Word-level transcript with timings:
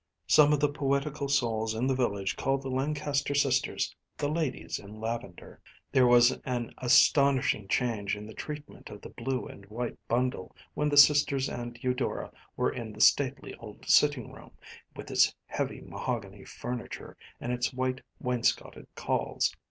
Some 0.25 0.51
of 0.51 0.59
the 0.59 0.67
poetical 0.71 1.29
souls 1.29 1.75
in 1.75 1.85
the 1.85 1.93
village 1.93 2.35
called 2.35 2.63
the 2.63 2.71
Lancaster 2.71 3.35
sisters 3.35 3.95
“The 4.17 4.29
ladies 4.31 4.79
in 4.79 4.99
lavender.‚ÄĚ 4.99 5.57
There 5.91 6.07
was 6.07 6.39
an 6.43 6.73
astonishing 6.79 7.67
change 7.67 8.17
in 8.17 8.25
the 8.25 8.33
treatment 8.33 8.89
of 8.89 9.01
the 9.03 9.11
blue 9.11 9.45
and 9.45 9.63
white 9.67 9.99
bundle 10.07 10.55
when 10.73 10.89
the 10.89 10.97
sisters 10.97 11.47
and 11.47 11.77
Eudora 11.83 12.31
were 12.57 12.71
in 12.71 12.93
the 12.93 12.99
stately 12.99 13.53
old 13.59 13.87
sitting 13.87 14.31
room, 14.33 14.53
with 14.95 15.11
its 15.11 15.35
heavy 15.45 15.81
mahogany 15.81 16.45
furniture 16.45 17.15
and 17.39 17.51
its 17.53 17.71
white 17.71 18.01
wainscoted 18.17 18.87
calls. 18.95 19.53